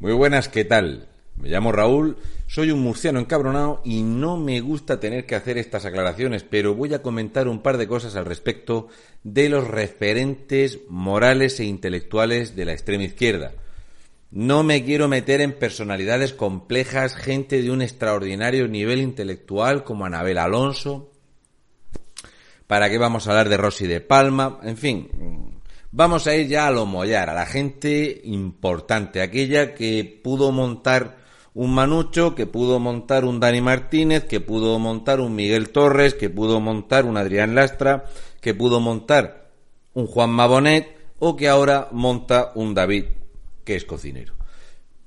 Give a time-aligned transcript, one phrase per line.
[0.00, 1.08] muy buenas, ¿qué tal?
[1.36, 2.16] Me llamo Raúl,
[2.46, 6.94] soy un murciano encabronado y no me gusta tener que hacer estas aclaraciones, pero voy
[6.94, 8.88] a comentar un par de cosas al respecto
[9.22, 13.52] de los referentes morales e intelectuales de la extrema izquierda.
[14.30, 20.38] No me quiero meter en personalidades complejas, gente de un extraordinario nivel intelectual como Anabel
[20.38, 21.12] Alonso.
[22.66, 24.60] ¿Para qué vamos a hablar de Rosy de Palma?
[24.62, 25.53] En fin,
[25.96, 31.18] Vamos a ir ya a lo mollar, a la gente importante, aquella que pudo montar
[31.54, 36.30] un Manucho, que pudo montar un Dani Martínez, que pudo montar un Miguel Torres, que
[36.30, 38.06] pudo montar un Adrián Lastra,
[38.40, 39.52] que pudo montar
[39.92, 43.04] un Juan Mabonet o que ahora monta un David,
[43.62, 44.34] que es cocinero.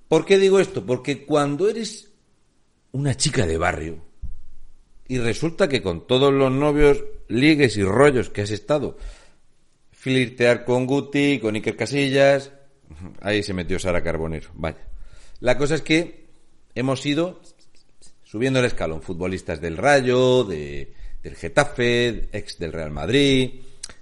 [0.08, 0.86] ¿Por qué digo esto?
[0.86, 2.14] Porque cuando eres
[2.94, 4.06] una chica de barrio
[5.06, 8.95] y resulta que con todos los novios, ligues y rollos que has estado,
[10.08, 12.53] flirtear con Guti, con Iker Casillas.
[13.19, 14.52] Ahí se metió Sara Carbonero.
[14.53, 14.88] Vaya.
[15.41, 16.27] La cosa es que
[16.75, 17.41] hemos ido
[18.23, 19.02] subiendo el escalón.
[19.02, 23.59] Futbolistas del Rayo, de, del Getafe, ex del Real Madrid.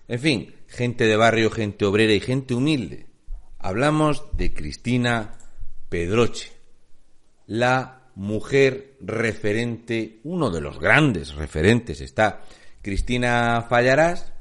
[0.07, 3.07] En fin, gente de barrio, gente obrera y gente humilde.
[3.57, 5.39] Hablamos de Cristina
[5.89, 6.51] Pedroche,
[7.47, 11.99] la mujer referente, uno de los grandes referentes.
[11.99, 12.43] Está
[12.83, 14.34] Cristina Fallarás,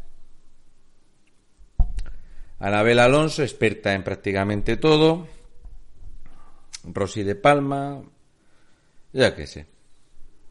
[2.59, 5.27] Anabel Alonso, experta en prácticamente todo.
[6.85, 8.03] Rosy de Palma,
[9.13, 9.67] ya que sé.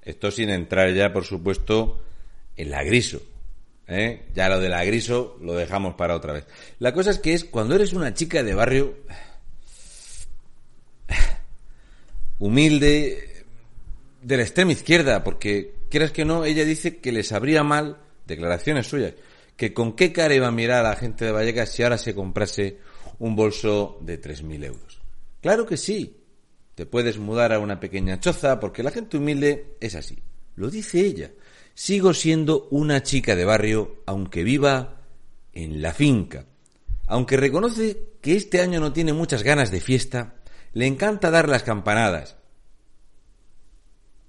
[0.02, 2.02] Esto sin entrar ya, por supuesto,
[2.58, 3.22] en la griso.
[3.88, 4.25] ¿eh?
[4.34, 6.46] Ya lo de la griso lo dejamos para otra vez.
[6.80, 8.97] La cosa es que es cuando eres una chica de barrio
[12.40, 13.46] humilde
[14.22, 18.88] de la extrema izquierda, porque quieras que no, ella dice que le sabría mal declaraciones
[18.88, 19.14] suyas
[19.56, 22.16] que con qué cara iba a mirar a la gente de Vallecas si ahora se
[22.16, 22.80] comprase
[23.19, 25.02] un bolso de 3.000 euros.
[25.41, 26.19] Claro que sí.
[26.75, 30.18] Te puedes mudar a una pequeña choza porque la gente humilde es así.
[30.56, 31.31] Lo dice ella.
[31.75, 35.02] Sigo siendo una chica de barrio aunque viva
[35.53, 36.46] en la finca.
[37.06, 40.35] Aunque reconoce que este año no tiene muchas ganas de fiesta,
[40.74, 42.38] le encanta dar las campanadas.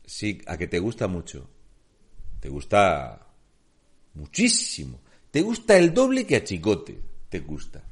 [0.04, 1.48] Sí, a que te gusta mucho.
[2.40, 3.26] Te gusta
[4.14, 5.00] muchísimo.
[5.34, 6.96] Te gusta el doble que a Chicote.
[7.28, 7.82] Te gusta.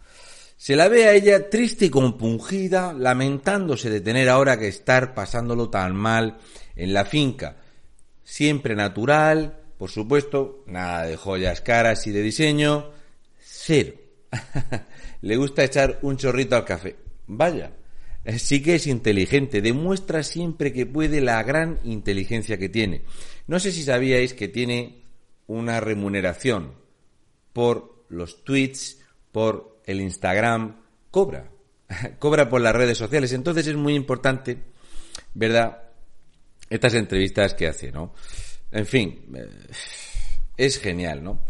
[0.57, 5.69] Se la ve a ella triste y compungida, lamentándose de tener ahora que estar pasándolo
[5.69, 6.39] tan mal
[6.77, 7.57] en la finca.
[8.23, 12.93] Siempre natural, por supuesto, nada de joyas caras y de diseño.
[13.41, 13.95] Cero.
[15.23, 16.95] Le gusta echar un chorrito al café.
[17.27, 17.73] Vaya.
[18.39, 23.03] Sí que es inteligente, demuestra siempre que puede la gran inteligencia que tiene.
[23.49, 25.03] No sé si sabíais que tiene
[25.49, 26.81] una remuneración
[27.53, 30.81] por los tweets, por el Instagram,
[31.11, 31.51] cobra,
[32.19, 33.33] cobra por las redes sociales.
[33.33, 34.59] Entonces es muy importante,
[35.35, 35.83] ¿verdad?
[36.69, 38.15] Estas entrevistas que hace, ¿no?
[38.71, 39.49] En fin, eh,
[40.57, 41.41] es genial, ¿no?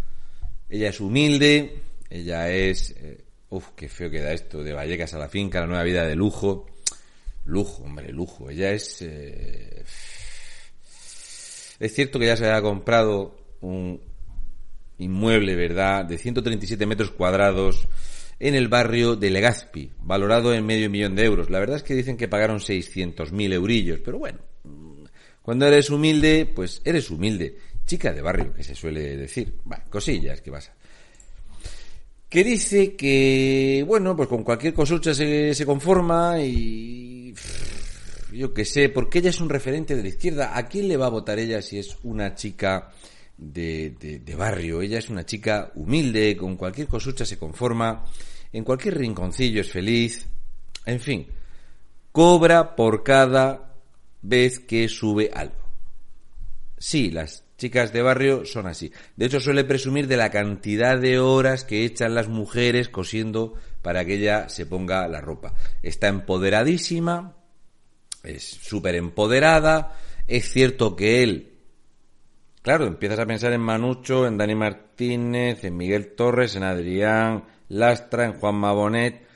[0.68, 2.94] Ella es humilde, ella es...
[2.98, 6.16] Eh, uf, qué feo queda esto, de Vallecas a la finca, la nueva vida de
[6.16, 6.66] lujo.
[7.44, 8.50] Lujo, hombre, lujo.
[8.50, 9.02] Ella es...
[9.02, 9.84] Eh,
[11.78, 14.00] es cierto que ya se ha comprado un,
[14.98, 17.88] inmueble, ¿verdad?, de 137 metros cuadrados
[18.38, 21.48] en el barrio de Legazpi, valorado en medio millón de euros.
[21.48, 24.40] La verdad es que dicen que pagaron 600.000 eurillos, pero bueno,
[25.42, 27.56] cuando eres humilde, pues eres humilde.
[27.84, 29.54] Chica de barrio, que se suele decir.
[29.70, 30.72] Va, cosillas que pasa.
[32.28, 37.34] Que dice que, bueno, pues con cualquier consulta se, se conforma y...
[38.32, 40.56] Yo qué sé, porque ella es un referente de la izquierda.
[40.56, 42.90] ¿A quién le va a votar ella si es una chica
[43.42, 44.82] de, de, barrio.
[44.82, 48.04] Ella es una chica humilde, con cualquier cosucha se conforma,
[48.52, 50.28] en cualquier rinconcillo es feliz.
[50.86, 51.26] En fin,
[52.12, 53.74] cobra por cada
[54.22, 55.54] vez que sube algo.
[56.78, 58.92] Sí, las chicas de barrio son así.
[59.16, 64.04] De hecho, suele presumir de la cantidad de horas que echan las mujeres cosiendo para
[64.04, 65.54] que ella se ponga la ropa.
[65.82, 67.36] Está empoderadísima,
[68.24, 69.96] es súper empoderada.
[70.26, 71.51] Es cierto que él
[72.62, 78.24] Claro, empiezas a pensar en Manucho, en Dani Martínez, en Miguel Torres, en Adrián Lastra,
[78.24, 79.26] en Juan Mabonet.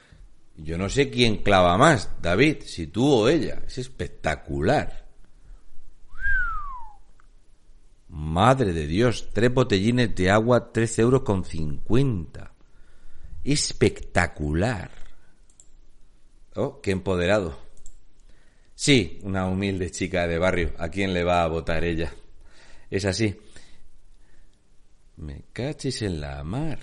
[0.57, 3.63] Yo no sé quién clava más, David, si tú o ella.
[3.67, 5.07] Es espectacular.
[8.09, 12.53] Madre de Dios, tres botellines de agua, tres euros con cincuenta.
[13.43, 14.91] Espectacular.
[16.55, 17.59] Oh, qué empoderado.
[18.75, 20.73] Sí, una humilde chica de barrio.
[20.79, 22.13] ¿A quién le va a votar ella?
[22.91, 23.39] Es así.
[25.17, 26.79] Me cachis en la mar.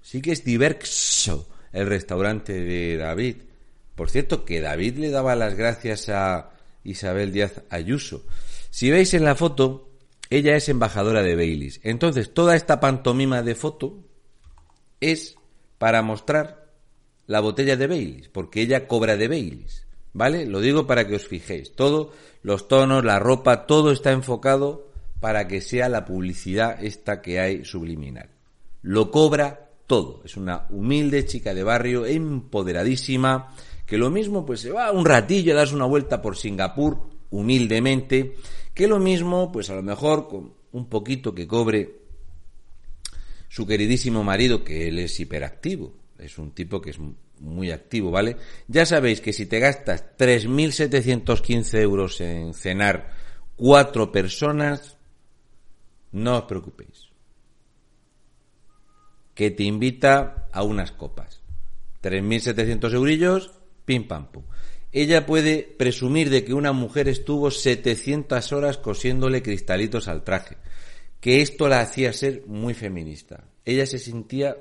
[0.00, 3.36] Sí que es diverso el restaurante de David.
[3.94, 6.50] Por cierto, que David le daba las gracias a
[6.84, 8.24] Isabel Díaz Ayuso.
[8.70, 9.90] Si veis en la foto,
[10.30, 11.80] ella es embajadora de Baileys.
[11.82, 14.04] Entonces, toda esta pantomima de foto
[15.00, 15.36] es
[15.78, 16.72] para mostrar
[17.26, 19.86] la botella de Baileys, porque ella cobra de Baileys.
[20.12, 20.46] ¿Vale?
[20.46, 21.74] Lo digo para que os fijéis.
[21.74, 22.12] Todo,
[22.42, 24.88] los tonos, la ropa, todo está enfocado
[25.20, 28.28] para que sea la publicidad esta que hay subliminal.
[28.82, 30.22] Lo cobra todo.
[30.24, 33.54] Es una humilde chica de barrio, empoderadísima,
[33.86, 36.98] que lo mismo pues se va un ratillo a darse una vuelta por Singapur,
[37.30, 38.36] humildemente,
[38.74, 42.00] que lo mismo pues a lo mejor con un poquito que cobre
[43.48, 46.98] su queridísimo marido, que él es hiperactivo, es un tipo que es
[47.40, 48.36] muy activo, ¿vale?
[48.68, 53.10] Ya sabéis que si te gastas 3.715 euros en cenar
[53.56, 54.96] cuatro personas,
[56.12, 57.12] no os preocupéis
[59.34, 61.40] que te invita a unas copas.
[62.02, 63.50] 3.700 eurillos,
[63.84, 64.44] pim pam pum.
[64.92, 70.58] Ella puede presumir de que una mujer estuvo 700 horas cosiéndole cristalitos al traje,
[71.20, 73.44] que esto la hacía ser muy feminista.
[73.64, 74.56] Ella se sentía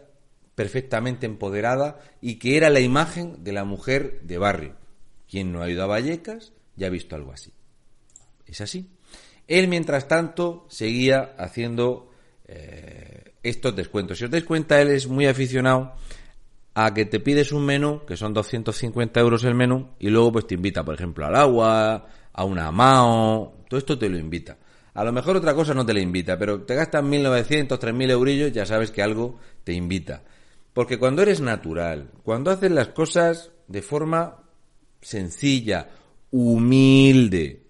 [0.61, 4.75] perfectamente empoderada y que era la imagen de la mujer de barrio.
[5.27, 7.51] Quien no ha ido a Vallecas ya ha visto algo así.
[8.45, 8.87] Es así.
[9.47, 12.11] Él, mientras tanto, seguía haciendo
[12.47, 14.19] eh, estos descuentos.
[14.19, 15.95] Si os dais cuenta, él es muy aficionado
[16.75, 20.45] a que te pides un menú, que son 250 euros el menú, y luego pues
[20.45, 24.57] te invita, por ejemplo, al agua, a una mao, todo esto te lo invita.
[24.93, 28.51] A lo mejor otra cosa no te la invita, pero te gastas 1.900, 3.000 eurillos,
[28.51, 30.21] ya sabes que algo te invita.
[30.73, 34.43] Porque cuando eres natural, cuando haces las cosas de forma
[35.01, 35.89] sencilla,
[36.31, 37.63] humilde,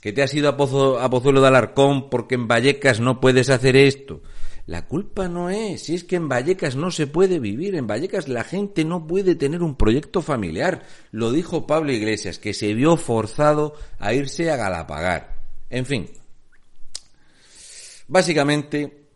[0.00, 3.50] que te has ido a, Pozo, a Pozuelo de Alarcón porque en Vallecas no puedes
[3.50, 4.22] hacer esto,
[4.68, 8.28] la culpa no es, si es que en Vallecas no se puede vivir, en Vallecas
[8.28, 10.84] la gente no puede tener un proyecto familiar.
[11.10, 15.38] Lo dijo Pablo Iglesias, que se vio forzado a irse a Galapagar.
[15.70, 16.10] En fin,
[18.08, 19.06] básicamente,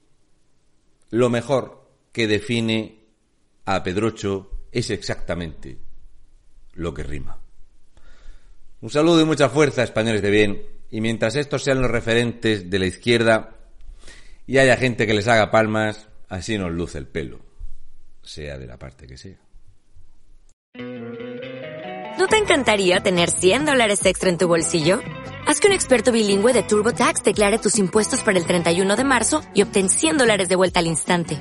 [1.11, 3.02] lo mejor que define
[3.65, 5.79] a Pedrocho es exactamente
[6.75, 7.39] lo que rima.
[8.81, 12.79] Un saludo y mucha fuerza, españoles de bien, y mientras estos sean los referentes de
[12.79, 13.57] la izquierda,
[14.47, 17.41] y haya gente que les haga palmas, así nos luce el pelo,
[18.23, 19.39] sea de la parte que sea.
[22.19, 25.01] ¿No te encantaría tener 100 dólares extra en tu bolsillo?
[25.47, 29.43] Haz que un experto bilingüe de TurboTax declare tus impuestos para el 31 de marzo
[29.55, 31.41] y obtén 100 dólares de vuelta al instante.